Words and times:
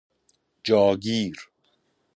جا 0.65 0.81
گیر 1.03 1.35